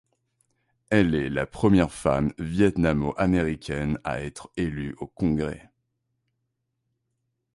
Elle 0.89 1.13
est 1.13 1.29
la 1.29 1.45
première 1.45 1.91
femme 1.91 2.33
viêtnamo-américaine 2.39 3.99
à 4.03 4.21
être 4.23 4.49
élue 4.57 4.95
au 4.97 5.05
Congrès. 5.05 5.69